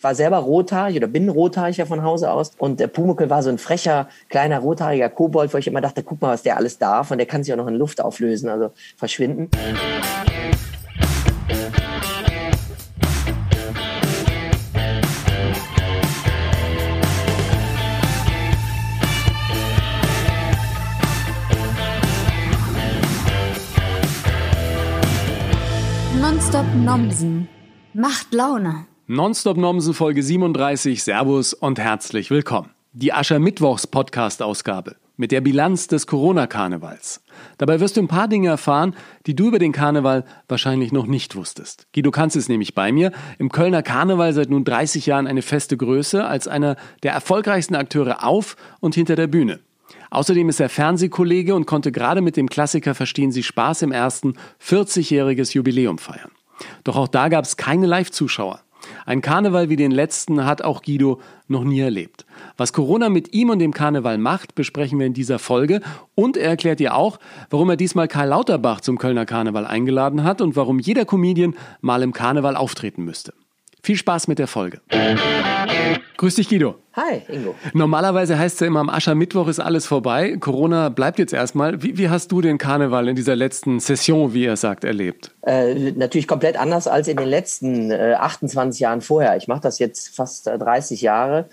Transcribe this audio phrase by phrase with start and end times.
[0.00, 2.52] war selber rothaarig oder bin rothaarig ja von Hause aus.
[2.58, 6.20] Und der Pumuckl war so ein frecher, kleiner, rothaariger Kobold, wo ich immer dachte, guck
[6.20, 7.10] mal, was der alles darf.
[7.10, 9.50] Und der kann sich auch noch in Luft auflösen, also verschwinden.
[26.20, 27.48] Nonstop Nomsen
[27.92, 28.86] macht Laune.
[29.12, 31.02] Nonstop Nomsen Folge 37.
[31.02, 32.70] Servus und herzlich willkommen.
[32.92, 37.20] Die Aschermittwochs Podcast Ausgabe mit der Bilanz des Corona Karnevals.
[37.58, 38.94] Dabei wirst du ein paar Dinge erfahren,
[39.26, 41.88] die du über den Karneval wahrscheinlich noch nicht wusstest.
[41.92, 43.10] Guido Kanz ist nämlich bei mir.
[43.40, 48.22] Im Kölner Karneval seit nun 30 Jahren eine feste Größe als einer der erfolgreichsten Akteure
[48.22, 49.58] auf und hinter der Bühne.
[50.10, 54.34] Außerdem ist er Fernsehkollege und konnte gerade mit dem Klassiker Verstehen Sie Spaß im ersten
[54.64, 56.30] 40-jähriges Jubiläum feiern.
[56.84, 58.60] Doch auch da gab es keine Live-Zuschauer.
[59.06, 62.26] Ein Karneval wie den letzten hat auch Guido noch nie erlebt.
[62.56, 65.80] Was Corona mit ihm und dem Karneval macht, besprechen wir in dieser Folge.
[66.14, 67.18] Und er erklärt dir auch,
[67.50, 72.02] warum er diesmal Karl Lauterbach zum Kölner Karneval eingeladen hat und warum jeder Comedian mal
[72.02, 73.32] im Karneval auftreten müsste.
[73.82, 74.80] Viel Spaß mit der Folge.
[76.16, 76.74] Grüß dich, Guido.
[76.94, 77.54] Hi, Ingo.
[77.72, 80.36] Normalerweise heißt es ja immer, am Aschermittwoch ist alles vorbei.
[80.38, 81.82] Corona bleibt jetzt erstmal.
[81.82, 85.30] Wie, wie, hast du den Karneval in dieser letzten Session, wie er sagt, erlebt?
[85.42, 89.36] Äh, natürlich komplett anders als in den letzten äh, 28 Jahren vorher.
[89.36, 91.48] Ich mache das jetzt fast äh, 30 Jahre.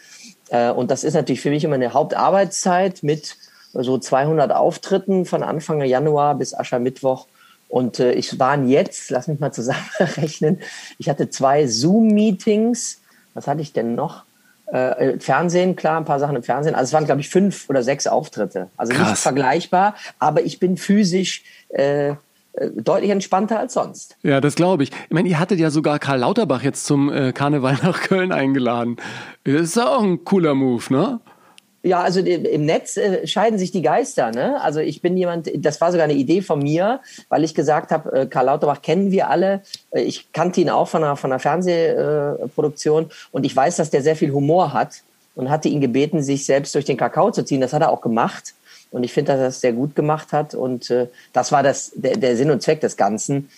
[0.49, 3.37] Äh, und das ist natürlich für mich immer eine Hauptarbeitszeit mit
[3.73, 7.27] so 200 Auftritten von Anfang Januar bis Aschermittwoch.
[7.69, 10.59] Und äh, ich waren jetzt, lass mich mal zusammenrechnen,
[10.97, 13.01] ich hatte zwei Zoom-Meetings.
[13.33, 14.23] Was hatte ich denn noch?
[14.67, 16.75] Äh, Fernsehen, klar, ein paar Sachen im Fernsehen.
[16.75, 18.69] Also es waren, glaube ich, fünf oder sechs Auftritte.
[18.75, 19.11] Also Krass.
[19.11, 22.15] nicht vergleichbar, aber ich bin physisch äh,
[22.57, 24.17] äh, deutlich entspannter als sonst.
[24.23, 24.91] Ja, das glaube ich.
[24.91, 28.97] Ich meine, ihr hattet ja sogar Karl Lauterbach jetzt zum äh, Karneval nach Köln eingeladen.
[29.43, 31.19] Das ist auch ein cooler Move, ne?
[31.87, 34.31] Ja, also im Netz äh, scheiden sich die Geister.
[34.31, 34.59] Ne?
[34.61, 36.99] Also ich bin jemand, das war sogar eine Idee von mir,
[37.29, 39.61] weil ich gesagt habe, äh, Karl Lauterbach kennen wir alle.
[39.91, 43.89] Äh, ich kannte ihn auch von einer, von einer Fernsehproduktion äh, und ich weiß, dass
[43.89, 45.01] der sehr viel Humor hat
[45.35, 47.61] und hatte ihn gebeten, sich selbst durch den Kakao zu ziehen.
[47.61, 48.53] Das hat er auch gemacht.
[48.91, 50.55] Und ich finde, dass er es sehr gut gemacht hat.
[50.55, 53.49] Und äh, das war das, der, der Sinn und Zweck des Ganzen.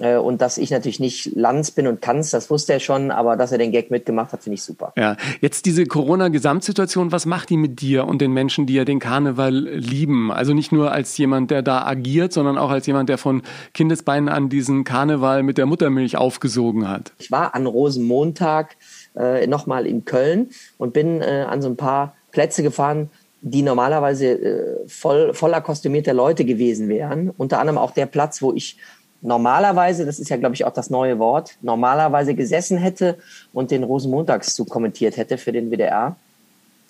[0.00, 3.36] Äh, und dass ich natürlich nicht Lanz bin und kann's, das wusste er schon, aber
[3.36, 4.92] dass er den Gag mitgemacht hat, finde ich super.
[4.96, 8.98] Ja, jetzt diese Corona-Gesamtsituation, was macht die mit dir und den Menschen, die ja den
[8.98, 10.30] Karneval lieben?
[10.30, 13.42] Also nicht nur als jemand, der da agiert, sondern auch als jemand, der von
[13.74, 17.12] Kindesbeinen an diesen Karneval mit der Muttermilch aufgesogen hat.
[17.18, 18.76] Ich war an Rosenmontag
[19.16, 23.10] äh, nochmal in Köln und bin äh, an so ein paar Plätze gefahren,
[23.40, 27.30] die normalerweise äh, voll, voller kostümierter Leute gewesen wären.
[27.30, 28.78] Unter anderem auch der Platz, wo ich
[29.20, 33.18] normalerweise, das ist ja, glaube ich, auch das neue Wort, normalerweise gesessen hätte
[33.52, 36.16] und den Rosenmontagszug kommentiert hätte für den WDR.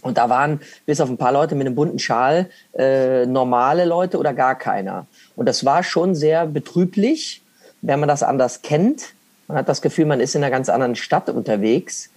[0.03, 4.19] Und da waren bis auf ein paar Leute mit einem bunten Schal äh, normale Leute
[4.19, 5.07] oder gar keiner.
[5.35, 7.43] Und das war schon sehr betrüblich,
[7.83, 9.15] wenn man das anders kennt.
[9.49, 12.11] Man hat das Gefühl, man ist in einer ganz anderen Stadt unterwegs.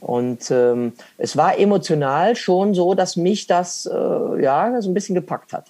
[0.00, 5.14] Und ähm, es war emotional schon so, dass mich das äh, ja so ein bisschen
[5.14, 5.66] gepackt hat.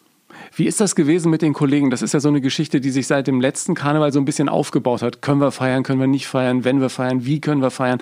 [0.55, 1.91] Wie ist das gewesen mit den Kollegen?
[1.91, 4.49] Das ist ja so eine Geschichte, die sich seit dem letzten Karneval so ein bisschen
[4.49, 5.23] aufgebaut hat.
[5.23, 8.01] Können wir feiern, können wir nicht feiern, wenn wir feiern, wie können wir feiern?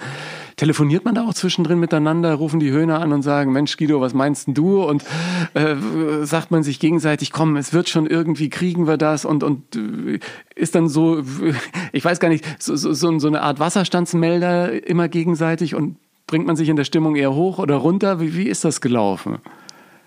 [0.56, 4.14] Telefoniert man da auch zwischendrin miteinander, rufen die Höhner an und sagen, Mensch Guido, was
[4.14, 4.82] meinst denn du?
[4.82, 5.04] Und
[5.54, 5.74] äh,
[6.22, 9.24] sagt man sich gegenseitig, komm, es wird schon irgendwie, kriegen wir das?
[9.24, 10.18] Und, und äh,
[10.54, 11.22] ist dann so,
[11.92, 15.96] ich weiß gar nicht, so, so, so eine Art Wasserstandsmelder immer gegenseitig und
[16.26, 18.20] bringt man sich in der Stimmung eher hoch oder runter?
[18.20, 19.38] Wie, wie ist das gelaufen?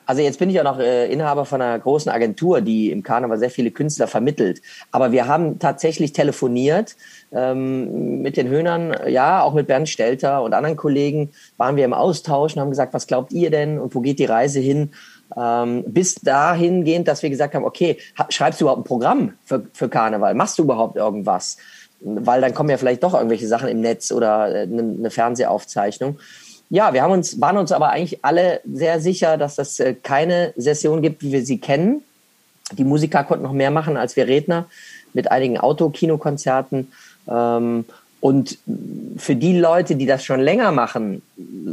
[0.09, 3.37] Also jetzt bin ich auch noch äh, Inhaber von einer großen Agentur, die im Karneval
[3.37, 4.59] sehr viele Künstler vermittelt.
[4.89, 6.95] Aber wir haben tatsächlich telefoniert
[7.31, 11.93] ähm, mit den Höhnern, ja, auch mit Bernd Stelter und anderen Kollegen waren wir im
[11.93, 14.93] Austausch und haben gesagt, was glaubt ihr denn und wo geht die Reise hin?
[15.37, 17.99] Ähm, bis dahingehend, dass wir gesagt haben, okay,
[18.29, 20.33] schreibst du überhaupt ein Programm für, für Karneval?
[20.33, 21.57] Machst du überhaupt irgendwas?
[22.01, 26.17] Weil dann kommen ja vielleicht doch irgendwelche Sachen im Netz oder eine, äh, eine Fernsehaufzeichnung.
[26.69, 30.53] Ja, wir haben uns, waren uns aber eigentlich alle sehr sicher, dass das äh, keine
[30.55, 32.03] Session gibt, wie wir sie kennen.
[32.73, 34.67] Die Musiker konnten noch mehr machen als wir Redner
[35.13, 36.91] mit einigen Autokinokonzerten.
[37.27, 37.85] Ähm,
[38.21, 38.59] und
[39.17, 41.21] für die Leute, die das schon länger machen,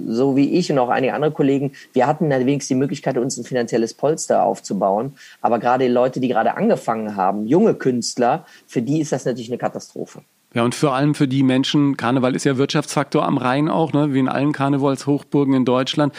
[0.06, 3.37] so wie ich und auch einige andere Kollegen, wir hatten dann wenigstens die Möglichkeit, uns
[3.37, 5.16] ein finanzielles Polster aufzubauen.
[5.42, 9.50] Aber gerade die Leute, die gerade angefangen haben, junge Künstler, für die ist das natürlich
[9.50, 10.22] eine Katastrophe.
[10.54, 14.14] Ja, und vor allem für die Menschen, Karneval ist ja Wirtschaftsfaktor am Rhein auch, ne,
[14.14, 16.14] wie in allen Karnevalshochburgen in Deutschland,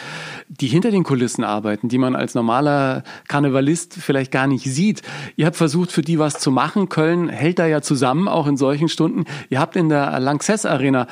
[0.48, 5.02] die hinter den Kulissen arbeiten, die man als normaler Karnevalist vielleicht gar nicht sieht.
[5.36, 6.88] Ihr habt versucht, für die was zu machen.
[6.88, 9.24] Köln hält da ja zusammen, auch in solchen Stunden.
[9.48, 11.08] Ihr habt in der Lanxess Arena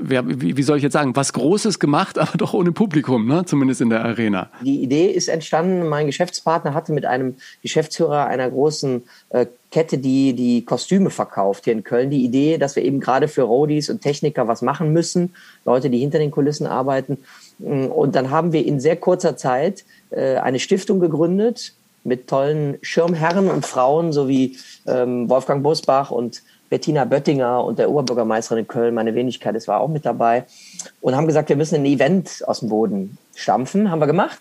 [0.00, 3.44] wie, wie soll ich jetzt sagen, was Großes gemacht, aber doch ohne Publikum, ne?
[3.44, 4.50] zumindest in der Arena.
[4.62, 10.32] Die Idee ist entstanden, mein Geschäftspartner hatte mit einem Geschäftsführer einer großen äh, Kette, die
[10.32, 14.00] die Kostüme verkauft hier in Köln, die Idee, dass wir eben gerade für Roadies und
[14.00, 15.34] Techniker was machen müssen,
[15.64, 17.18] Leute, die hinter den Kulissen arbeiten.
[17.58, 21.74] Und dann haben wir in sehr kurzer Zeit äh, eine Stiftung gegründet
[22.04, 24.56] mit tollen Schirmherren und Frauen, sowie
[24.86, 29.80] ähm, Wolfgang Bosbach und Bettina Böttinger und der Oberbürgermeisterin in Köln, meine Wenigkeit, das war
[29.80, 30.44] auch mit dabei,
[31.00, 33.90] und haben gesagt, wir müssen ein Event aus dem Boden stampfen.
[33.90, 34.38] Haben wir gemacht.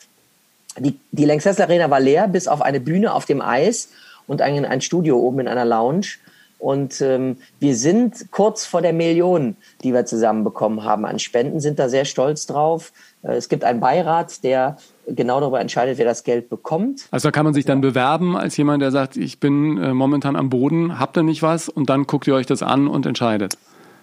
[0.78, 3.90] Die, die Lanxess Arena war leer, bis auf eine Bühne auf dem Eis
[4.28, 6.18] und ein, ein Studio oben in einer Lounge.
[6.60, 11.78] Und ähm, wir sind kurz vor der Million, die wir zusammenbekommen haben an Spenden, sind
[11.78, 12.92] da sehr stolz drauf.
[13.24, 14.78] Äh, es gibt einen Beirat, der
[15.08, 17.08] genau darüber entscheidet, wer das Geld bekommt.
[17.12, 20.36] Also da kann man sich dann bewerben als jemand, der sagt, ich bin äh, momentan
[20.36, 21.70] am Boden, habt ihr nicht was?
[21.70, 23.58] Und dann guckt ihr euch das an und entscheidet.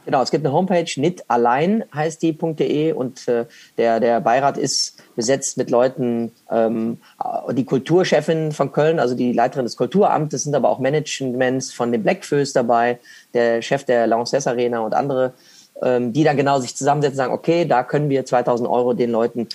[0.04, 3.46] Genau, es gibt eine Homepage, nitallein heißt die.de und äh,
[3.78, 6.98] der, der Beirat ist besetzt mit Leuten, ähm,
[7.52, 12.02] die Kulturchefin von Köln, also die Leiterin des Kulturamtes, sind aber auch Managements von den
[12.02, 12.98] Blackfoes dabei,
[13.32, 15.34] der Chef der Lanxess Arena und andere
[15.82, 19.10] ähm, die dann genau sich zusammensetzen und sagen, okay, da können wir 2000 Euro den
[19.10, 19.48] Leuten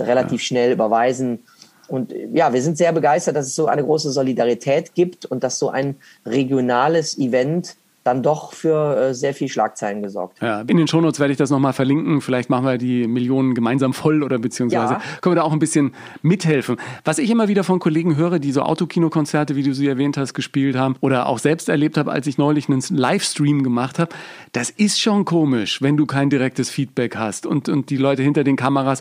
[0.00, 0.46] relativ ja.
[0.46, 1.40] schnell überweisen.
[1.88, 5.58] Und ja, wir sind sehr begeistert, dass es so eine große Solidarität gibt und dass
[5.58, 10.40] so ein regionales Event dann doch für äh, sehr viel Schlagzeilen gesorgt.
[10.42, 12.20] Ja, in den Shownotes werde ich das nochmal verlinken.
[12.20, 15.00] Vielleicht machen wir die Millionen gemeinsam voll oder beziehungsweise ja.
[15.20, 16.76] können wir da auch ein bisschen mithelfen.
[17.04, 20.34] Was ich immer wieder von Kollegen höre, die so Autokinokonzerte, wie du sie erwähnt hast,
[20.34, 24.14] gespielt haben oder auch selbst erlebt habe, als ich neulich einen Livestream gemacht habe,
[24.52, 28.44] das ist schon komisch, wenn du kein direktes Feedback hast und, und die Leute hinter
[28.44, 29.00] den Kameras,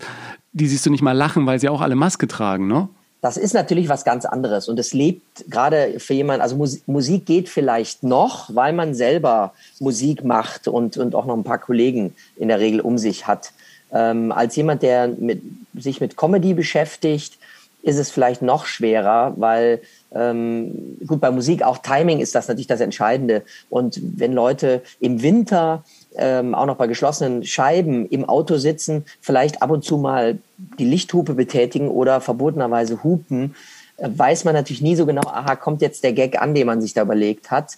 [0.53, 2.89] die siehst du nicht mal lachen, weil sie auch alle Maske tragen, ne?
[3.21, 6.55] Das ist natürlich was ganz anderes und es lebt gerade für jemanden, also
[6.87, 11.59] Musik geht vielleicht noch, weil man selber Musik macht und, und auch noch ein paar
[11.59, 13.53] Kollegen in der Regel um sich hat.
[13.93, 15.41] Ähm, als jemand, der mit,
[15.75, 17.37] sich mit Comedy beschäftigt,
[17.83, 19.81] ist es vielleicht noch schwerer, weil
[20.13, 25.21] ähm, gut bei Musik auch Timing ist das natürlich das Entscheidende und wenn Leute im
[25.21, 25.83] Winter
[26.15, 30.39] ähm, auch noch bei geschlossenen Scheiben im Auto sitzen, vielleicht ab und zu mal
[30.79, 33.55] die Lichthupe betätigen oder verbotenerweise hupen,
[33.97, 36.81] äh, weiß man natürlich nie so genau, aha, kommt jetzt der Gag an, den man
[36.81, 37.77] sich da überlegt hat.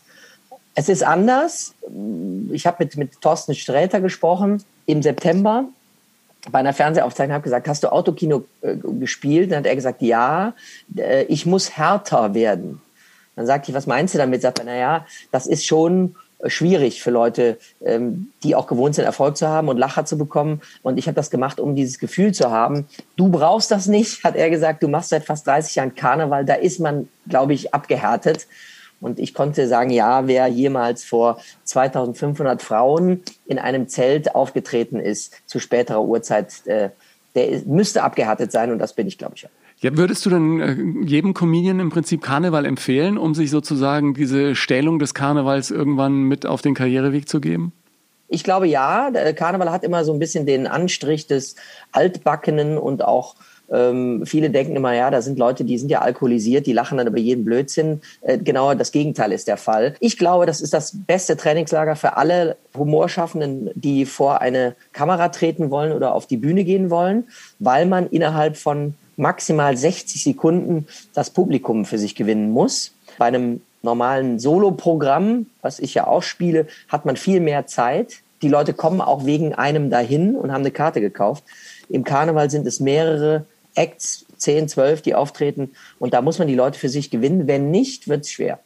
[0.75, 1.75] Es ist anders.
[2.51, 5.65] Ich habe mit, mit Thorsten Sträter gesprochen im September
[6.51, 9.51] bei einer Fernsehaufzeichnung, habe gesagt, hast du Autokino äh, gespielt?
[9.51, 10.53] Dann hat er gesagt, ja,
[10.97, 12.81] äh, ich muss härter werden.
[13.35, 14.41] Dann sagte ich, was meinst du damit?
[14.41, 16.15] Sagt er, naja, das ist schon
[16.47, 20.61] schwierig für Leute, ähm, die auch gewohnt sind, Erfolg zu haben und Lacher zu bekommen.
[20.81, 22.87] Und ich habe das gemacht, um dieses Gefühl zu haben.
[23.15, 24.83] Du brauchst das nicht, hat er gesagt.
[24.83, 26.45] Du machst seit fast 30 Jahren Karneval.
[26.45, 28.47] Da ist man, glaube ich, abgehärtet.
[28.99, 35.41] Und ich konnte sagen, ja, wer jemals vor 2500 Frauen in einem Zelt aufgetreten ist,
[35.45, 36.89] zu späterer Uhrzeit, äh,
[37.35, 38.71] der müsste abgehärtet sein.
[38.71, 39.45] Und das bin ich, glaube ich.
[39.45, 39.62] Auch.
[39.83, 44.55] Ja, würdest du denn äh, jedem Comedian im Prinzip Karneval empfehlen, um sich sozusagen diese
[44.55, 47.73] Stählung des Karnevals irgendwann mit auf den Karriereweg zu geben?
[48.29, 49.11] Ich glaube ja.
[49.35, 51.57] Karneval hat immer so ein bisschen den Anstrich des
[51.91, 53.35] Altbackenen und auch
[53.69, 57.07] ähm, viele denken immer, ja, da sind Leute, die sind ja alkoholisiert, die lachen dann
[57.07, 57.99] über jeden Blödsinn.
[58.21, 59.95] Äh, genau das Gegenteil ist der Fall.
[59.99, 65.71] Ich glaube, das ist das beste Trainingslager für alle Humorschaffenden, die vor eine Kamera treten
[65.71, 67.25] wollen oder auf die Bühne gehen wollen,
[67.59, 72.93] weil man innerhalb von maximal 60 Sekunden das Publikum für sich gewinnen muss.
[73.17, 78.21] Bei einem normalen Solo-Programm, was ich ja auch spiele, hat man viel mehr Zeit.
[78.41, 81.43] Die Leute kommen auch wegen einem dahin und haben eine Karte gekauft.
[81.89, 85.71] Im Karneval sind es mehrere Acts, 10, 12, die auftreten.
[85.99, 87.47] Und da muss man die Leute für sich gewinnen.
[87.47, 88.59] Wenn nicht, wird es schwer.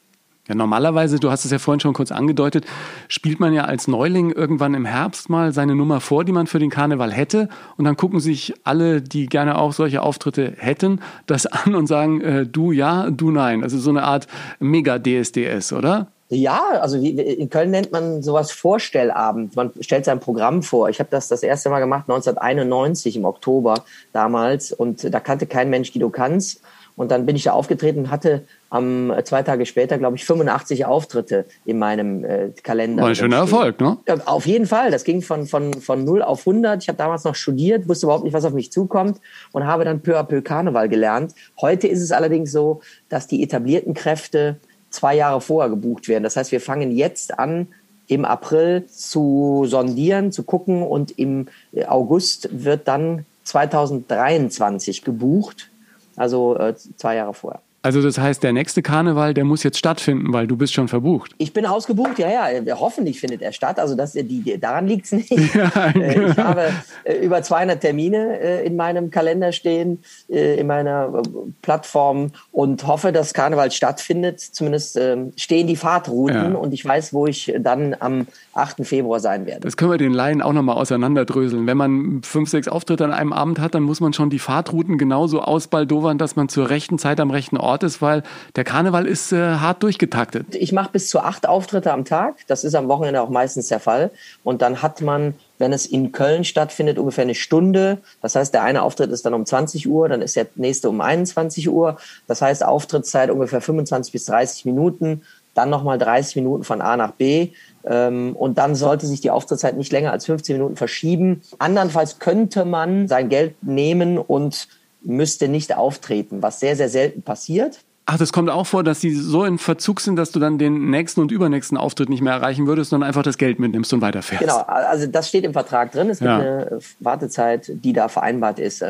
[0.48, 2.64] Ja, normalerweise, du hast es ja vorhin schon kurz angedeutet,
[3.08, 6.58] spielt man ja als Neuling irgendwann im Herbst mal seine Nummer vor, die man für
[6.58, 7.50] den Karneval hätte.
[7.76, 12.22] Und dann gucken sich alle, die gerne auch solche Auftritte hätten, das an und sagen,
[12.22, 13.62] äh, du ja, du nein.
[13.62, 14.26] Also so eine Art
[14.58, 16.08] Mega-DSDS, oder?
[16.30, 19.56] Ja, also in Köln nennt man sowas Vorstellabend.
[19.56, 20.90] Man stellt sein Programm vor.
[20.90, 25.70] Ich habe das das erste Mal gemacht 1991 im Oktober damals und da kannte kein
[25.70, 26.60] Mensch Guido Kanz.
[26.98, 30.24] Und dann bin ich da aufgetreten und hatte am äh, zwei Tage später, glaube ich,
[30.24, 33.04] 85 Auftritte in meinem äh, Kalender.
[33.04, 33.98] War ein schöner Erfolg, ne?
[34.08, 34.90] Ja, auf jeden Fall.
[34.90, 36.82] Das ging von, von, von 0 auf 100.
[36.82, 39.20] Ich habe damals noch studiert, wusste überhaupt nicht, was auf mich zukommt
[39.52, 41.34] und habe dann peu à peu Karneval gelernt.
[41.60, 44.56] Heute ist es allerdings so, dass die etablierten Kräfte
[44.90, 46.24] zwei Jahre vorher gebucht werden.
[46.24, 47.68] Das heißt, wir fangen jetzt an,
[48.08, 51.46] im April zu sondieren, zu gucken und im
[51.86, 55.70] August wird dann 2023 gebucht
[56.18, 57.60] also äh, zwei Jahre vorher.
[57.80, 61.32] Also das heißt, der nächste Karneval, der muss jetzt stattfinden, weil du bist schon verbucht.
[61.38, 62.78] Ich bin ausgebucht, ja, ja.
[62.78, 63.78] Hoffentlich findet er statt.
[63.78, 65.28] Also das, die, die, daran liegt es nicht.
[65.58, 66.72] Ja, äh, ich habe
[67.04, 71.22] äh, über 200 Termine äh, in meinem Kalender stehen, in meiner
[71.62, 74.40] Plattform und hoffe, dass Karneval stattfindet.
[74.40, 76.58] Zumindest ähm, stehen die Fahrtrouten ja.
[76.58, 78.86] und ich weiß, wo ich dann am 8.
[78.86, 79.60] Februar sein werde.
[79.60, 81.66] Das können wir den Laien auch nochmal auseinanderdröseln.
[81.66, 84.98] Wenn man fünf, sechs Auftritte an einem Abend hat, dann muss man schon die Fahrtrouten
[84.98, 88.22] genauso ausbaldowern, dass man zur rechten Zeit am rechten Ort ist, weil
[88.56, 90.54] der Karneval ist äh, hart durchgetaktet.
[90.54, 92.36] Ich mache bis zu acht Auftritte am Tag.
[92.46, 94.10] Das ist am Wochenende auch meistens der Fall.
[94.44, 97.98] Und dann hat man wenn es in Köln stattfindet, ungefähr eine Stunde.
[98.22, 101.00] Das heißt, der eine Auftritt ist dann um 20 Uhr, dann ist der nächste um
[101.00, 101.98] 21 Uhr.
[102.26, 105.22] Das heißt, Auftrittszeit ungefähr 25 bis 30 Minuten,
[105.54, 107.50] dann nochmal 30 Minuten von A nach B.
[107.84, 111.42] Ähm, und dann sollte sich die Auftrittszeit nicht länger als 15 Minuten verschieben.
[111.58, 114.68] Andernfalls könnte man sein Geld nehmen und
[115.02, 117.80] müsste nicht auftreten, was sehr, sehr selten passiert.
[118.10, 120.88] Ach, das kommt auch vor, dass die so in Verzug sind, dass du dann den
[120.88, 124.40] nächsten und übernächsten Auftritt nicht mehr erreichen würdest, sondern einfach das Geld mitnimmst und weiterfährst.
[124.40, 126.08] Genau, also das steht im Vertrag drin.
[126.08, 126.38] Es gibt ja.
[126.38, 128.82] eine Wartezeit, die da vereinbart ist.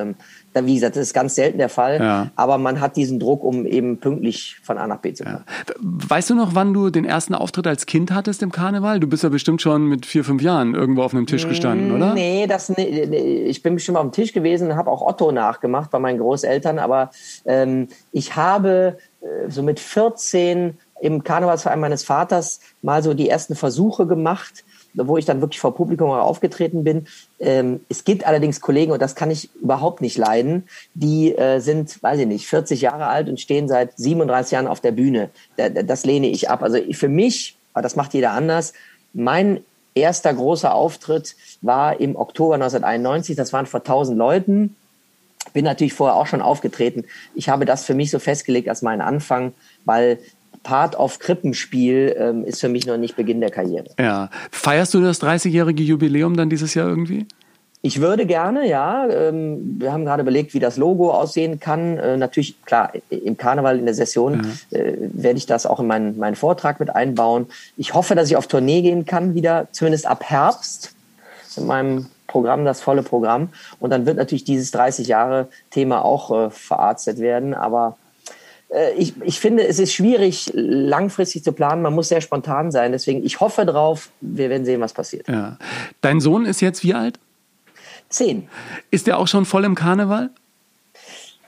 [0.67, 2.31] Wie gesagt, das ist ganz selten der Fall, ja.
[2.37, 5.45] aber man hat diesen Druck, um eben pünktlich von A nach B zu kommen.
[5.47, 5.75] Ja.
[5.81, 9.01] Weißt du noch, wann du den ersten Auftritt als Kind hattest im Karneval?
[9.01, 12.15] Du bist ja bestimmt schon mit vier, fünf Jahren irgendwo auf einem Tisch gestanden, oder?
[12.15, 15.99] Nee, das, nee, ich bin bestimmt auf dem Tisch gewesen, habe auch Otto nachgemacht bei
[15.99, 17.11] meinen Großeltern, aber
[17.45, 23.55] ähm, ich habe äh, so mit 14 im Karnevalsverein meines Vaters mal so die ersten
[23.55, 24.65] Versuche gemacht,
[24.95, 27.07] wo ich dann wirklich vor Publikum aufgetreten bin.
[27.39, 32.03] Ähm, es gibt allerdings Kollegen, und das kann ich überhaupt nicht leiden, die äh, sind,
[32.03, 35.31] weiß ich nicht, 40 Jahre alt und stehen seit 37 Jahren auf der Bühne.
[35.57, 36.63] Das lehne ich ab.
[36.63, 38.73] Also für mich, aber das macht jeder anders,
[39.13, 39.61] mein
[39.95, 43.37] erster großer Auftritt war im Oktober 1991.
[43.37, 44.77] Das waren vor 1000 Leuten.
[45.53, 47.05] Bin natürlich vorher auch schon aufgetreten.
[47.35, 50.19] Ich habe das für mich so festgelegt als meinen Anfang, weil
[50.63, 53.87] Part of Krippenspiel ähm, ist für mich noch nicht Beginn der Karriere.
[53.99, 54.31] Ja.
[54.51, 57.27] Feierst du das 30-jährige Jubiläum dann dieses Jahr irgendwie?
[57.81, 59.09] Ich würde gerne, ja.
[59.09, 61.97] Ähm, wir haben gerade überlegt, wie das Logo aussehen kann.
[61.97, 64.79] Äh, natürlich, klar, im Karneval in der Session ja.
[64.79, 67.47] äh, werde ich das auch in meinen, meinen Vortrag mit einbauen.
[67.77, 70.93] Ich hoffe, dass ich auf Tournee gehen kann, wieder zumindest ab Herbst
[71.57, 73.51] in meinem Programm, das volle Programm.
[73.79, 77.55] Und dann wird natürlich dieses 30 Jahre Thema auch äh, verarztet werden.
[77.55, 77.97] Aber
[78.97, 81.81] ich, ich finde, es ist schwierig, langfristig zu planen.
[81.83, 82.93] Man muss sehr spontan sein.
[82.93, 84.11] Deswegen, ich hoffe drauf.
[84.21, 85.27] Wir werden sehen, was passiert.
[85.29, 85.57] Ja.
[86.01, 87.19] Dein Sohn ist jetzt wie alt?
[88.09, 88.49] Zehn.
[88.91, 90.31] Ist der auch schon voll im Karneval?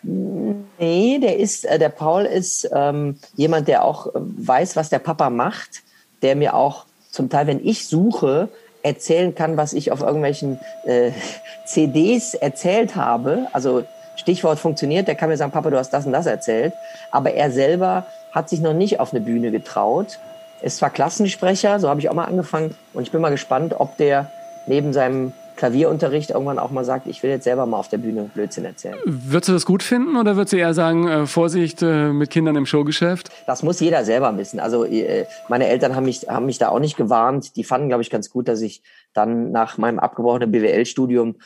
[0.02, 4.98] Nee, der ist, äh, der Paul ist ähm, jemand, der auch äh, weiß, was der
[4.98, 5.82] Papa macht,
[6.22, 8.48] der mir auch zum Teil, wenn ich suche,
[8.82, 11.12] erzählen kann, was ich auf irgendwelchen äh,
[11.66, 13.46] CDs erzählt habe.
[13.52, 13.84] Also
[14.20, 16.74] Stichwort funktioniert, der kann mir sagen, Papa, du hast das und das erzählt.
[17.10, 20.18] Aber er selber hat sich noch nicht auf eine Bühne getraut.
[20.62, 22.76] Ist zwar Klassensprecher, so habe ich auch mal angefangen.
[22.92, 24.30] Und ich bin mal gespannt, ob der
[24.66, 28.30] neben seinem Klavierunterricht irgendwann auch mal sagt, ich will jetzt selber mal auf der Bühne
[28.32, 28.96] Blödsinn erzählen.
[29.04, 32.56] Würdest du das gut finden oder würdest du eher sagen, äh, Vorsicht äh, mit Kindern
[32.56, 33.30] im Showgeschäft?
[33.46, 34.58] Das muss jeder selber wissen.
[34.58, 37.56] Also äh, meine Eltern haben mich, haben mich da auch nicht gewarnt.
[37.56, 41.36] Die fanden, glaube ich, ganz gut, dass ich dann nach meinem abgebrochenen BWL-Studium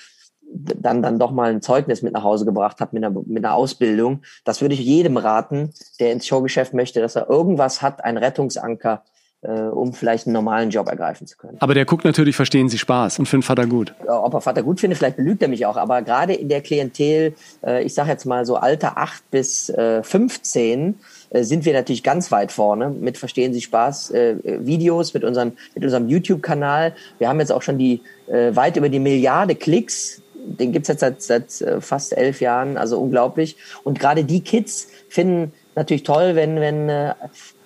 [0.54, 3.54] dann, dann doch mal ein Zeugnis mit nach Hause gebracht habe mit einer, mit einer
[3.54, 4.23] Ausbildung.
[4.44, 9.02] Das würde ich jedem raten, der ins Showgeschäft möchte, dass er irgendwas hat, ein Rettungsanker,
[9.42, 11.56] äh, um vielleicht einen normalen Job ergreifen zu können.
[11.61, 13.94] Aber der guckt natürlich, verstehen Sie Spaß und findet Vater gut.
[14.06, 15.76] Ob er Vater gut findet, vielleicht belügt er mich auch.
[15.76, 17.34] Aber gerade in der Klientel,
[17.66, 20.94] äh, ich sage jetzt mal so Alter 8 bis äh, 15,
[21.30, 25.52] äh, sind wir natürlich ganz weit vorne mit Verstehen Sie Spaß äh, Videos, mit, unseren,
[25.75, 26.94] mit unserem YouTube-Kanal.
[27.18, 31.01] Wir haben jetzt auch schon die äh, weit über die Milliarde Klicks den gibt's jetzt
[31.01, 33.57] seit, seit äh, fast elf Jahren, also unglaublich.
[33.83, 37.15] Und gerade die Kids finden natürlich toll, wenn, wenn äh,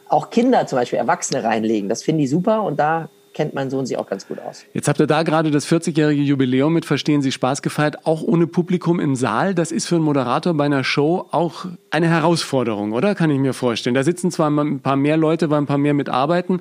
[0.08, 1.88] auch Kinder zum Beispiel Erwachsene reinlegen.
[1.88, 4.64] Das finden die super und da kennt mein Sohn sich auch ganz gut aus.
[4.72, 8.48] Jetzt habt ihr da gerade das 40-jährige Jubiläum mit Verstehen Sie Spaß gefeiert, auch ohne
[8.48, 9.54] Publikum im Saal.
[9.54, 13.14] Das ist für einen Moderator bei einer Show auch eine Herausforderung, oder?
[13.14, 13.94] Kann ich mir vorstellen.
[13.94, 16.60] Da sitzen zwar ein paar mehr Leute, weil ein paar mehr mitarbeiten,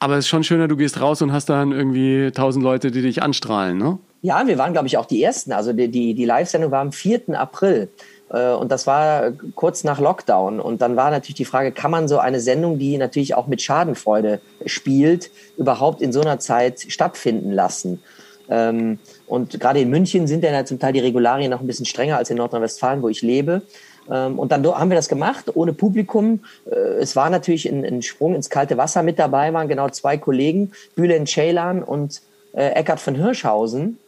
[0.00, 3.02] aber es ist schon schöner, du gehst raus und hast dann irgendwie tausend Leute, die
[3.02, 3.98] dich anstrahlen, ne?
[4.22, 5.52] Ja, wir waren, glaube ich, auch die Ersten.
[5.52, 7.38] Also die, die, die Live-Sendung war am 4.
[7.38, 7.88] April.
[8.30, 10.60] Äh, und das war kurz nach Lockdown.
[10.60, 13.62] Und dann war natürlich die Frage, kann man so eine Sendung, die natürlich auch mit
[13.62, 18.02] Schadenfreude spielt, überhaupt in so einer Zeit stattfinden lassen?
[18.48, 22.16] Ähm, und gerade in München sind ja zum Teil die Regularien noch ein bisschen strenger
[22.16, 23.62] als in Nordrhein-Westfalen, wo ich lebe.
[24.10, 26.44] Ähm, und dann haben wir das gemacht, ohne Publikum.
[26.70, 30.72] Äh, es war natürlich ein, Sprung ins kalte Wasser mit dabei, waren genau zwei Kollegen,
[30.94, 33.98] Bülent Ceylan und äh, Eckart von Hirschhausen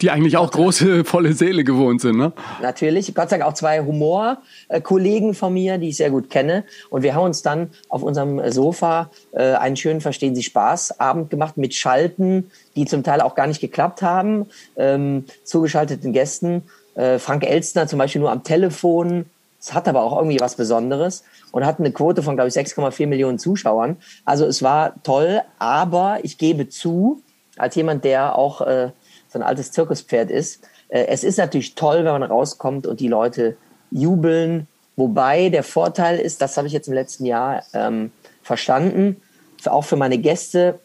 [0.00, 2.32] Die eigentlich auch große, volle Seele gewohnt sind, ne?
[2.62, 3.14] Natürlich.
[3.14, 6.64] Gott sei Dank auch zwei Humorkollegen von mir, die ich sehr gut kenne.
[6.90, 11.30] Und wir haben uns dann auf unserem Sofa äh, einen schönen Verstehen Sie Spaß Abend
[11.30, 16.62] gemacht mit Schalten, die zum Teil auch gar nicht geklappt haben, ähm, zugeschalteten Gästen.
[16.94, 19.26] Äh, Frank Elstner zum Beispiel nur am Telefon.
[19.60, 23.06] Es hat aber auch irgendwie was Besonderes und hat eine Quote von, glaube ich, 6,4
[23.08, 23.96] Millionen Zuschauern.
[24.24, 27.22] Also es war toll, aber ich gebe zu,
[27.56, 28.90] als jemand, der auch äh,
[29.28, 33.08] so ein altes Zirkuspferd ist, äh, es ist natürlich toll, wenn man rauskommt und die
[33.08, 33.56] Leute
[33.90, 34.66] jubeln.
[34.96, 38.10] Wobei der Vorteil ist, das habe ich jetzt im letzten Jahr ähm,
[38.42, 39.20] verstanden,
[39.66, 40.78] auch für meine Gäste,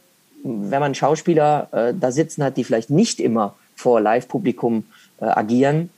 [0.43, 4.85] wenn man Schauspieler äh, da sitzen hat, die vielleicht nicht immer vor Live-Publikum
[5.19, 5.89] äh, agieren,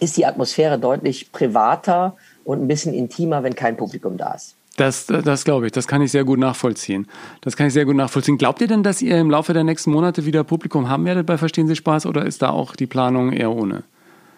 [0.00, 4.54] ist die Atmosphäre deutlich privater und ein bisschen intimer, wenn kein Publikum da ist.
[4.76, 7.06] Das, das glaube ich, das kann ich sehr gut nachvollziehen.
[7.42, 8.38] Das kann ich sehr gut nachvollziehen.
[8.38, 11.38] Glaubt ihr denn, dass ihr im Laufe der nächsten Monate wieder Publikum haben werdet bei
[11.38, 13.84] Verstehen Sie Spaß oder ist da auch die Planung eher ohne?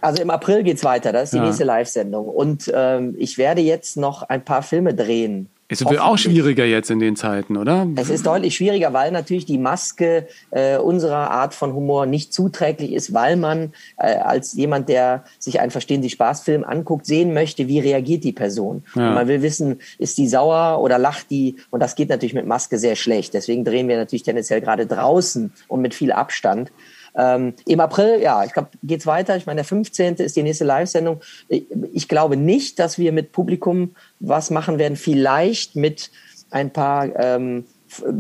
[0.03, 1.45] Also im April geht es weiter, das ist die ja.
[1.45, 2.29] nächste Live-Sendung.
[2.29, 5.49] Und ähm, ich werde jetzt noch ein paar Filme drehen.
[5.69, 7.89] Es wird auch schwieriger jetzt in den Zeiten, oder?
[7.97, 12.93] Es ist deutlich schwieriger, weil natürlich die Maske äh, unserer Art von Humor nicht zuträglich
[12.93, 17.67] ist, weil man äh, als jemand, der sich einen Verstehen Sie Spaß-Film anguckt, sehen möchte,
[17.67, 18.85] wie reagiert die Person.
[18.95, 19.11] Ja.
[19.11, 21.57] Man will wissen, ist die sauer oder lacht die?
[21.71, 23.35] Und das geht natürlich mit Maske sehr schlecht.
[23.35, 26.71] Deswegen drehen wir natürlich tendenziell gerade draußen und mit viel Abstand.
[27.17, 29.37] Ähm, Im April, ja, ich glaube, geht's weiter.
[29.37, 30.17] Ich meine, der 15.
[30.17, 31.21] ist die nächste Live-Sendung.
[31.49, 34.97] Ich glaube nicht, dass wir mit Publikum was machen werden.
[34.97, 36.11] Vielleicht mit
[36.51, 37.65] ein paar ähm,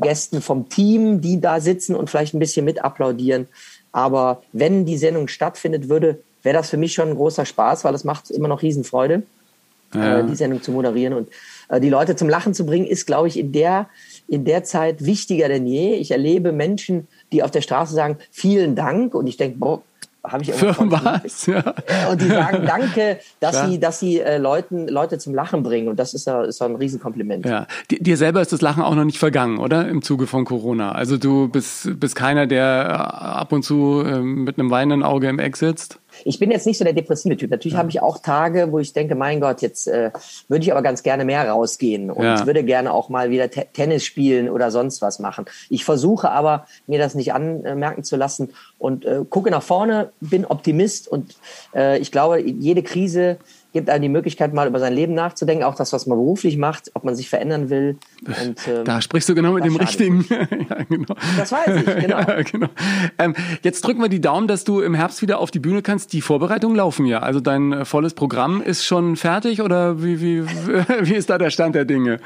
[0.00, 3.48] Gästen vom Team, die da sitzen und vielleicht ein bisschen mit applaudieren.
[3.92, 7.94] Aber wenn die Sendung stattfindet würde, wäre das für mich schon ein großer Spaß, weil
[7.94, 9.24] es macht immer noch Riesenfreude,
[9.94, 10.20] ja.
[10.20, 11.28] äh, die Sendung zu moderieren und
[11.68, 13.88] äh, die Leute zum Lachen zu bringen, ist, glaube ich, in der
[14.28, 15.94] in der Zeit wichtiger denn je.
[15.94, 19.14] Ich erlebe Menschen, die auf der Straße sagen, vielen Dank.
[19.14, 19.82] Und ich denke, boah,
[20.32, 21.46] habe ich Für was?
[21.46, 21.74] Ja.
[22.10, 23.68] Und die sagen Danke, dass ja.
[23.68, 25.88] sie, dass sie äh, Leuten, Leute zum Lachen bringen.
[25.88, 27.46] Und das ist ja, ist ja ein Riesenkompliment.
[27.46, 27.66] Ja.
[27.90, 29.88] Dir selber ist das Lachen auch noch nicht vergangen, oder?
[29.88, 30.92] Im Zuge von Corona.
[30.92, 35.38] Also du bist, bist keiner, der ab und zu äh, mit einem weinenden Auge im
[35.38, 35.98] Eck sitzt?
[36.24, 37.50] Ich bin jetzt nicht so der depressive Typ.
[37.50, 37.78] Natürlich ja.
[37.78, 40.10] habe ich auch Tage, wo ich denke, mein Gott, jetzt äh,
[40.48, 42.46] würde ich aber ganz gerne mehr rausgehen und ja.
[42.46, 45.46] würde gerne auch mal wieder T Tennis spielen oder sonst was machen.
[45.68, 50.44] Ich versuche aber, mir das nicht anmerken zu lassen und äh, gucke nach vorne, bin
[50.44, 51.36] Optimist und
[51.74, 53.38] äh, ich glaube, jede Krise
[53.76, 56.90] gibt einem die Möglichkeit, mal über sein Leben nachzudenken, auch das, was man beruflich macht,
[56.94, 57.98] ob man sich verändern will.
[58.26, 60.24] Und, ähm, da sprichst du genau mit dem richtigen.
[60.30, 61.14] ja, genau.
[61.36, 62.18] Das weiß ich, genau.
[62.20, 62.68] Ja, genau.
[63.18, 66.14] Ähm, jetzt drücken wir die Daumen, dass du im Herbst wieder auf die Bühne kannst.
[66.14, 67.18] Die Vorbereitungen laufen ja.
[67.18, 70.46] Also dein äh, volles Programm ist schon fertig oder wie, wie,
[71.02, 72.18] wie ist da der Stand der Dinge?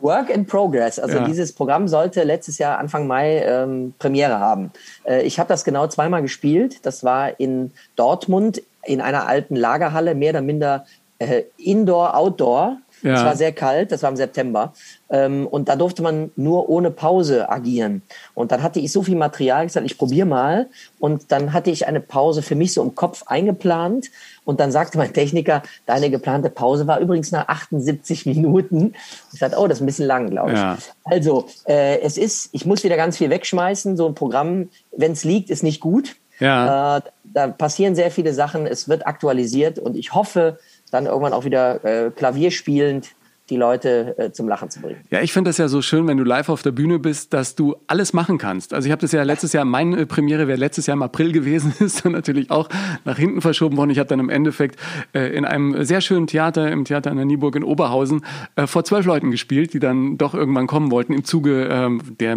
[0.00, 0.98] Work in Progress.
[0.98, 1.24] Also ja.
[1.24, 4.70] dieses Programm sollte letztes Jahr Anfang Mai ähm, Premiere haben.
[5.04, 6.84] Äh, ich habe das genau zweimal gespielt.
[6.84, 10.84] Das war in Dortmund in einer alten Lagerhalle, mehr oder minder
[11.20, 12.78] äh, Indoor, Outdoor.
[13.02, 13.14] Ja.
[13.14, 14.74] Es war sehr kalt, das war im September.
[15.08, 18.02] Ähm, und da durfte man nur ohne Pause agieren.
[18.34, 20.66] Und dann hatte ich so viel Material gesagt, ich probiere mal.
[20.98, 24.10] Und dann hatte ich eine Pause für mich so im Kopf eingeplant.
[24.44, 28.94] Und dann sagte mein Techniker, deine geplante Pause war übrigens nach 78 Minuten.
[29.32, 30.58] Ich sagte, oh, das ist ein bisschen lang, glaube ich.
[30.58, 30.76] Ja.
[31.04, 33.96] Also, äh, es ist, ich muss wieder ganz viel wegschmeißen.
[33.96, 36.16] So ein Programm, wenn es liegt, ist nicht gut.
[36.40, 36.98] Ja.
[36.98, 40.58] Äh, da passieren sehr viele Sachen, es wird aktualisiert und ich hoffe,
[40.90, 43.10] dann irgendwann auch wieder äh, Klavier spielend
[43.50, 45.00] die Leute äh, zum Lachen zu bringen.
[45.10, 47.56] Ja, ich finde das ja so schön, wenn du live auf der Bühne bist, dass
[47.56, 48.72] du alles machen kannst.
[48.72, 51.74] Also ich habe das ja letztes Jahr, meine Premiere wäre letztes Jahr im April gewesen,
[51.80, 52.68] ist dann natürlich auch
[53.04, 53.90] nach hinten verschoben worden.
[53.90, 54.78] Ich habe dann im Endeffekt
[55.12, 58.24] äh, in einem sehr schönen Theater, im Theater an der Nieburg in Oberhausen,
[58.56, 61.12] äh, vor zwölf Leuten gespielt, die dann doch irgendwann kommen wollten.
[61.12, 62.36] Im Zuge ähm, der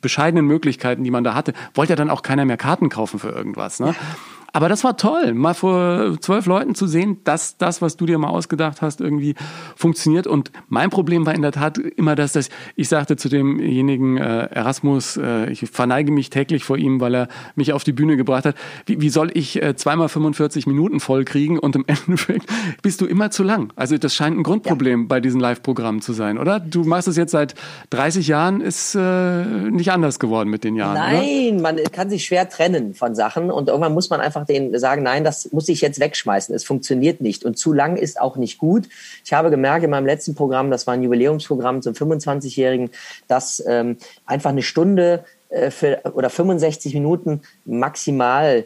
[0.00, 3.30] bescheidenen Möglichkeiten, die man da hatte, wollte ja dann auch keiner mehr Karten kaufen für
[3.30, 3.80] irgendwas.
[3.80, 3.88] Ne?
[3.88, 3.94] Ja.
[4.52, 8.18] Aber das war toll, mal vor zwölf Leuten zu sehen, dass das, was du dir
[8.18, 9.34] mal ausgedacht hast, irgendwie
[9.76, 10.26] funktioniert.
[10.26, 14.46] Und mein Problem war in der Tat immer, dass das, ich sagte zu demjenigen äh,
[14.46, 18.46] Erasmus, äh, ich verneige mich täglich vor ihm, weil er mich auf die Bühne gebracht
[18.46, 18.56] hat.
[18.86, 22.46] Wie, wie soll ich äh, zweimal 45 Minuten voll kriegen und im Endeffekt
[22.82, 23.72] bist du immer zu lang?
[23.76, 25.06] Also das scheint ein Grundproblem ja.
[25.08, 26.58] bei diesen Live-Programmen zu sein, oder?
[26.58, 27.54] Du machst es jetzt seit
[27.90, 30.94] 30 Jahren, ist äh, nicht anders geworden mit den Jahren.
[30.94, 31.62] Nein, oder?
[31.62, 35.02] man kann sich schwer trennen von Sachen und irgendwann muss man einfach einfach denen sagen,
[35.02, 36.54] nein, das muss ich jetzt wegschmeißen.
[36.54, 37.44] Es funktioniert nicht.
[37.44, 38.88] Und zu lang ist auch nicht gut.
[39.24, 42.90] Ich habe gemerkt in meinem letzten Programm, das war ein Jubiläumsprogramm zum 25-Jährigen,
[43.26, 43.96] dass ähm,
[44.26, 48.64] einfach eine Stunde äh, für, oder 65 Minuten maximal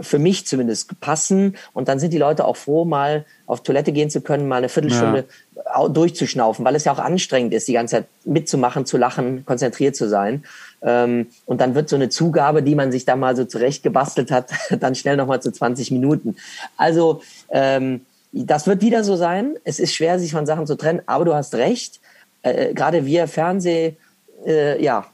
[0.00, 1.56] für mich zumindest passen.
[1.72, 4.68] Und dann sind die Leute auch froh, mal auf Toilette gehen zu können, mal eine
[4.68, 5.24] Viertelstunde
[5.56, 5.88] ja.
[5.88, 10.08] durchzuschnaufen, weil es ja auch anstrengend ist, die ganze Zeit mitzumachen, zu lachen, konzentriert zu
[10.08, 10.44] sein.
[10.82, 14.50] Ähm, und dann wird so eine Zugabe, die man sich da mal so zurechtgebastelt hat,
[14.80, 16.36] dann schnell nochmal zu 20 Minuten.
[16.76, 19.56] Also ähm, das wird wieder so sein.
[19.64, 22.00] Es ist schwer, sich von Sachen zu trennen, aber du hast recht.
[22.42, 23.96] Äh, Gerade wir Fernseh,
[24.46, 25.06] äh, ja,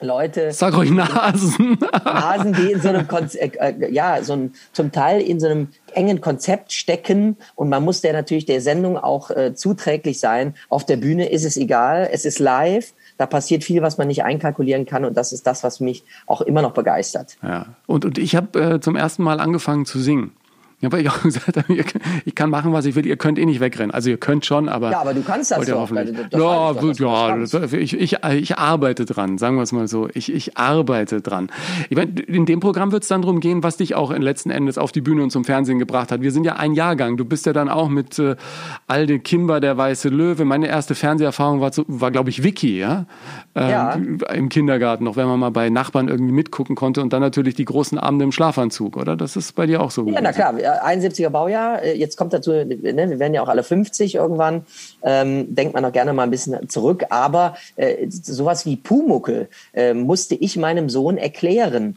[0.00, 0.52] Leute.
[0.52, 1.78] Sag euch Nasen.
[2.04, 5.46] Nasen, die in so einem, Konz äh, äh, ja, so ein, zum Teil in so
[5.46, 10.54] einem engen Konzept stecken und man muss der natürlich der Sendung auch äh, zuträglich sein.
[10.68, 14.24] Auf der Bühne ist es egal, es ist live, da passiert viel, was man nicht
[14.24, 17.36] einkalkulieren kann und das ist das, was mich auch immer noch begeistert.
[17.42, 20.32] Ja, und, und ich habe äh, zum ersten Mal angefangen zu singen.
[20.84, 21.84] Ja, weil ich auch gesagt habe,
[22.26, 23.06] ich kann machen, was ich will.
[23.06, 23.90] Ihr könnt eh nicht wegrennen.
[23.90, 24.90] Also ihr könnt schon, aber.
[24.90, 25.90] Ja, aber du kannst das doch.
[25.90, 30.10] Das ja, doch, ja, ich, ich, ich arbeite dran, sagen wir es mal so.
[30.12, 31.48] Ich, ich arbeite dran.
[31.88, 34.50] Ich meine, in dem Programm wird es dann darum gehen, was dich auch in letzten
[34.50, 36.20] Endes auf die Bühne und zum Fernsehen gebracht hat.
[36.20, 37.16] Wir sind ja ein Jahrgang.
[37.16, 38.36] Du bist ja dann auch mit äh,
[38.86, 40.44] Alde Kimber, der weiße Löwe.
[40.44, 43.06] Meine erste Fernseherfahrung war, war glaube ich, Vicky, ja?
[43.54, 43.92] Ähm, ja.
[44.34, 47.64] Im Kindergarten, noch wenn man mal bei Nachbarn irgendwie mitgucken konnte und dann natürlich die
[47.64, 49.16] großen Abende im Schlafanzug, oder?
[49.16, 50.06] Das ist bei dir auch so.
[50.08, 50.54] Ja, na klar.
[50.82, 52.66] 71er Baujahr, äh, jetzt kommt dazu, ne,
[53.10, 54.66] wir werden ja auch alle 50 irgendwann,
[55.02, 59.94] ähm, denkt man noch gerne mal ein bisschen zurück, aber äh, sowas wie Pumuckel äh,
[59.94, 61.96] musste ich meinem Sohn erklären.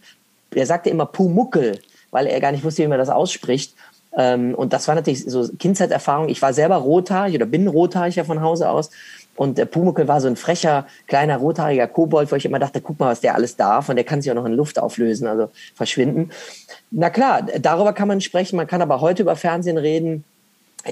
[0.54, 1.80] Er sagte immer Pumuckel,
[2.12, 3.74] weil er gar nicht wusste, wie man das ausspricht.
[4.18, 6.30] Ähm, und das war natürlich so Kindheitserfahrung.
[6.30, 8.90] Ich war selber rothaarig oder bin rothaarig ja von Hause aus.
[9.38, 13.00] Und der Pumuckel war so ein frecher, kleiner, rothaariger Kobold, wo ich immer dachte, guck
[13.00, 13.88] mal, was der alles darf.
[13.88, 16.32] Und der kann sich auch noch in Luft auflösen, also verschwinden.
[16.90, 18.56] Na klar, darüber kann man sprechen.
[18.56, 20.24] Man kann aber heute über Fernsehen reden.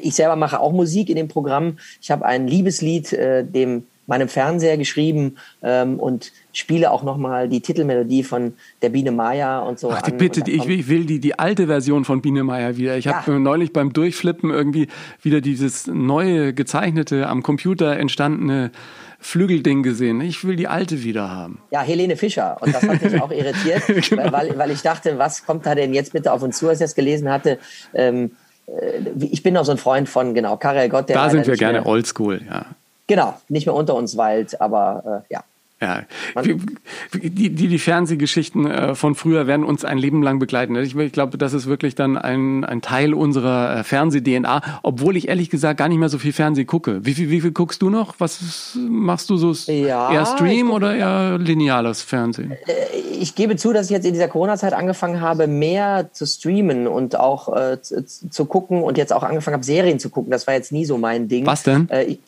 [0.02, 1.80] Ich selber mache auch Musik in dem Programm.
[2.02, 7.62] Ich habe ein Liebeslied äh, dem meinem Fernseher geschrieben ähm, und spiele auch nochmal die
[7.62, 9.92] Titelmelodie von der Biene Maya und so.
[9.92, 12.98] Ach, die, bitte, die, ich, ich, will die, die alte Version von Biene Maya wieder.
[12.98, 13.14] Ich ja.
[13.14, 14.88] habe neulich beim Durchflippen irgendwie
[15.22, 18.72] wieder dieses neue, gezeichnete, am Computer entstandene
[19.20, 20.22] Flügelding gesehen.
[20.22, 21.60] Ich will die alte wieder haben.
[21.72, 22.58] Ja, Helene Fischer.
[22.62, 24.32] Und das hat mich auch irritiert, genau.
[24.32, 26.86] weil, weil ich dachte, was kommt da denn jetzt bitte auf uns zu, als ich
[26.86, 27.58] das gelesen hatte.
[27.96, 28.32] Ähm,
[28.68, 31.10] äh, ich bin auch so ein Freund von, genau, Karel Gott.
[31.10, 32.68] Der da sind wir gerne oldschool, ja.
[33.08, 35.44] Genau, nicht mehr unter uns weilt, aber äh, ja.
[35.82, 36.04] Ja,
[36.42, 40.74] die, die, die Fernsehgeschichten äh, von früher werden uns ein Leben lang begleiten.
[40.78, 45.28] Ich, ich glaube, das ist wirklich dann ein, ein Teil unserer äh, Fernseh-DNA, obwohl ich
[45.28, 47.06] ehrlich gesagt gar nicht mehr so viel Fernseh gucke.
[47.06, 48.16] Wie viel, wie viel guckst du noch?
[48.20, 49.52] Was machst du so?
[49.70, 52.52] Ja, eher Stream oder eher lineales Fernsehen?
[52.52, 56.88] Äh, ich gebe zu, dass ich jetzt in dieser Corona-Zeit angefangen habe, mehr zu streamen
[56.88, 60.32] und auch äh, zu, zu, gucken und jetzt auch angefangen habe, Serien zu gucken.
[60.32, 61.46] Das war jetzt nie so mein Ding.
[61.46, 61.90] Was denn?
[61.90, 62.20] Äh, ich,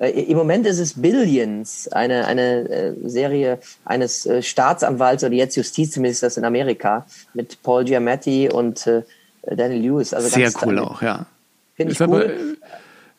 [0.00, 6.38] Im Moment ist es Billions, eine, eine äh, Serie eines äh, Staatsanwalts oder jetzt Justizministers
[6.38, 9.02] in Amerika mit Paul Giamatti und äh,
[9.42, 10.14] Daniel Lewis.
[10.14, 11.26] Also Sehr cool auch, ja.
[11.74, 12.56] Finde ich, ich cool.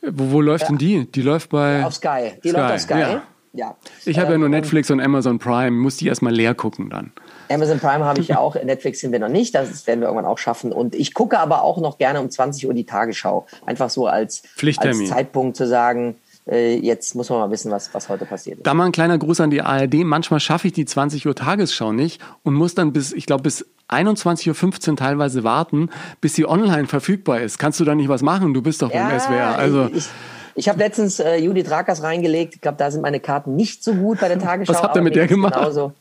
[0.02, 0.68] Aber, wo, wo läuft ja.
[0.70, 1.06] denn die?
[1.12, 1.86] Die läuft bei...
[1.86, 2.32] Auf Sky.
[2.44, 2.58] Die Sky.
[2.58, 3.00] läuft auf Sky.
[3.00, 3.24] Ja.
[3.54, 3.76] ja.
[4.06, 7.12] Ich habe ähm, ja nur Netflix und Amazon Prime, muss die erstmal leer gucken dann.
[7.50, 10.26] Amazon Prime habe ich ja auch, Netflix sind wir noch nicht, das werden wir irgendwann
[10.26, 10.72] auch schaffen.
[10.72, 13.46] Und ich gucke aber auch noch gerne um 20 Uhr die Tagesschau.
[13.68, 14.42] Einfach so als,
[14.78, 16.16] als Zeitpunkt zu sagen,
[16.48, 18.68] äh, jetzt muss man mal wissen, was, was heute passiert ist.
[18.68, 20.04] Da mal ein kleiner Gruß an die ARD.
[20.04, 23.66] Manchmal schaffe ich die 20 Uhr Tagesschau nicht und muss dann bis, ich glaube, bis
[23.90, 25.90] 21.15 Uhr teilweise warten,
[26.22, 27.60] bis sie online verfügbar ist.
[27.60, 28.54] Kannst du da nicht was machen?
[28.54, 29.58] Du bist doch ja, im SWR.
[29.58, 29.90] Also.
[29.94, 30.06] Ich,
[30.56, 32.56] ich habe letztens äh, Judith Rakers reingelegt.
[32.56, 34.74] Ich glaube, da sind meine Karten nicht so gut bei der Tagesschau.
[34.74, 35.54] Was habt ihr mit der gemacht?
[35.54, 35.94] Genauso.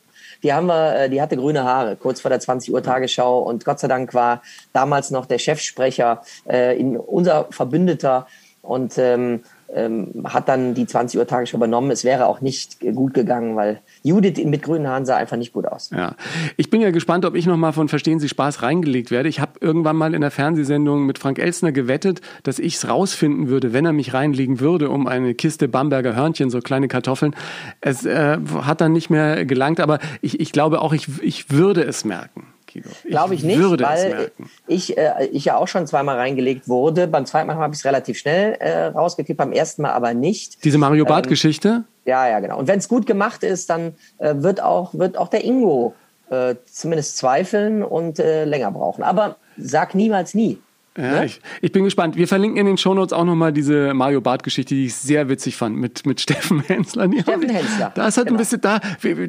[0.43, 3.39] Die haben wir, äh, die hatte grüne Haare, kurz vor der 20 Uhr Tagesschau.
[3.39, 4.41] Und Gott sei Dank war
[4.73, 8.27] damals noch der Chefsprecher äh, in unser Verbündeter.
[8.61, 11.91] Und ähm, ähm, hat dann die 20 Uhr Tagesschau übernommen.
[11.91, 15.65] Es wäre auch nicht gut gegangen, weil Judith mit grünen Haaren sah einfach nicht gut
[15.65, 15.89] aus.
[15.95, 16.15] Ja,
[16.57, 19.29] ich bin ja gespannt, ob ich noch mal von Verstehen Sie Spaß reingelegt werde.
[19.29, 23.47] Ich habe irgendwann mal in der Fernsehsendung mit Frank Elstner gewettet, dass ich es rausfinden
[23.47, 27.35] würde, wenn er mich reinlegen würde, um eine Kiste Bamberger Hörnchen, so kleine Kartoffeln.
[27.79, 31.83] Es äh, hat dann nicht mehr gelangt, aber ich, ich glaube auch, ich, ich würde
[31.83, 32.40] es merken.
[32.71, 32.89] Kilo.
[33.03, 34.31] Glaube ich nicht, weil
[34.67, 37.07] ich, äh, ich ja auch schon zweimal reingelegt wurde.
[37.07, 40.63] Beim zweiten Mal habe ich es relativ schnell äh, rausgekriegt, beim ersten Mal aber nicht.
[40.63, 41.69] Diese Mario Bart-Geschichte?
[41.69, 42.57] Ähm, ja, ja, genau.
[42.57, 45.93] Und wenn es gut gemacht ist, dann äh, wird, auch, wird auch der Ingo
[46.29, 49.03] äh, zumindest zweifeln und äh, länger brauchen.
[49.03, 50.59] Aber sag niemals nie.
[50.97, 51.25] Ja, ne?
[51.25, 52.17] ich, ich, bin gespannt.
[52.17, 55.77] Wir verlinken in den Shownotes auch nochmal diese Mario Bart-Geschichte, die ich sehr witzig fand,
[55.77, 57.07] mit, mit Steffen Hensler.
[57.07, 57.91] Die Steffen Hensler.
[57.95, 58.37] Da ist halt genau.
[58.37, 58.79] ein bisschen, da,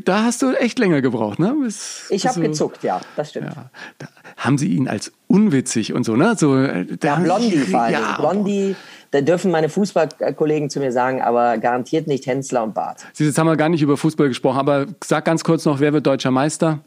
[0.05, 1.55] da hast du echt länger gebraucht, ne?
[1.63, 3.55] Bis, ich habe so, gezuckt, ja, das stimmt.
[3.55, 6.35] Ja, da haben sie ihn als unwitzig und so, ne?
[6.37, 7.93] So, äh, ja, Blondie vor allem.
[7.93, 8.75] Ja, Blondie,
[9.13, 13.07] da dürfen meine Fußballkollegen zu mir sagen, aber garantiert nicht Hensler und Bart.
[13.13, 15.93] Sie, jetzt haben wir gar nicht über Fußball gesprochen, aber sag ganz kurz noch, wer
[15.93, 16.81] wird deutscher Meister?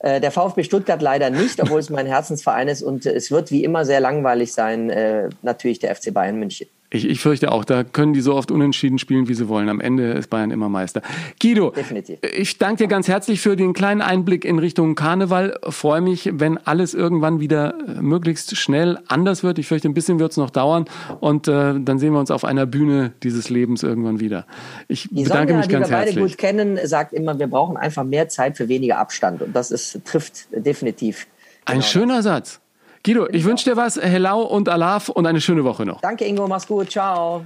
[0.00, 3.64] Äh, der VfB Stuttgart leider nicht, obwohl es mein Herzensverein ist und es wird wie
[3.64, 6.68] immer sehr langweilig sein, äh, natürlich der FC Bayern München.
[6.90, 9.68] Ich, ich fürchte auch, da können die so oft unentschieden spielen, wie sie wollen.
[9.68, 11.02] Am Ende ist Bayern immer Meister.
[11.40, 12.18] Guido, Definitiv.
[12.22, 15.58] ich danke dir ganz herzlich für den kleinen Einblick in Richtung Karneval.
[15.68, 19.58] Freue mich, wenn alles irgendwann wieder äh, möglichst schnell anders wird.
[19.58, 20.86] Ich fürchte, ein bisschen wird es noch dauern.
[21.20, 24.46] Und äh, dann sehen wir uns auf einer Bühne dieses Lebens irgendwann wieder.
[24.88, 26.14] Ich die bedanke Sonja, mich ganz herzlich.
[26.14, 29.42] Die wir beide gut kennen, sagt immer, wir brauchen einfach mehr Zeit für weniger Abstand.
[29.42, 31.26] Und das ist, trifft definitiv.
[31.66, 32.60] Genau Ein schöner Satz.
[33.04, 33.96] Guido, ich wünsche dir was.
[33.96, 36.00] Hello und Alaf und eine schöne Woche noch.
[36.00, 36.46] Danke, Ingo.
[36.48, 36.90] Mach's gut.
[36.90, 37.44] Ciao.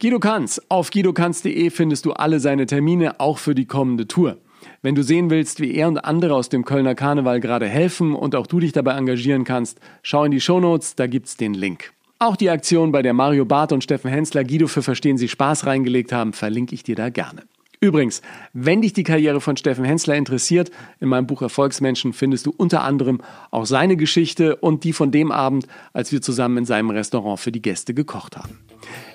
[0.00, 0.60] Guido Kanz.
[0.68, 4.38] Auf guidokanz.de findest du alle seine Termine, auch für die kommende Tour.
[4.82, 8.34] Wenn du sehen willst, wie er und andere aus dem Kölner Karneval gerade helfen und
[8.34, 11.92] auch du dich dabei engagieren kannst, schau in die Shownotes, da gibt's den Link.
[12.20, 15.66] Auch die Aktion, bei der Mario Barth und Steffen Hensler Guido für Verstehen Sie Spaß
[15.66, 17.42] reingelegt haben, verlinke ich dir da gerne.
[17.80, 22.54] Übrigens, wenn dich die Karriere von Steffen Hensler interessiert, in meinem Buch Erfolgsmenschen findest du
[22.56, 23.20] unter anderem
[23.52, 27.52] auch seine Geschichte und die von dem Abend, als wir zusammen in seinem Restaurant für
[27.52, 28.58] die Gäste gekocht haben.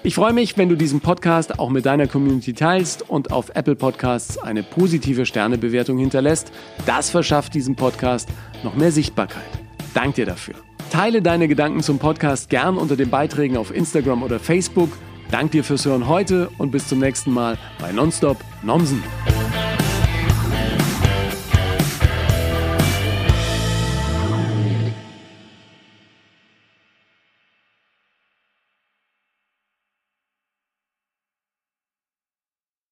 [0.04, 3.76] Ich freue mich, wenn du diesen Podcast auch mit deiner Community teilst und auf Apple
[3.76, 6.52] Podcasts eine positive Sternebewertung hinterlässt.
[6.86, 8.30] Das verschafft diesem Podcast
[8.64, 9.44] noch mehr Sichtbarkeit.
[9.94, 10.56] Dank dir dafür.
[10.90, 14.90] Teile deine Gedanken zum Podcast gern unter den Beiträgen auf Instagram oder Facebook.
[15.32, 19.02] Dank dir fürs Hören heute und bis zum nächsten Mal bei Nonstop Nomsen.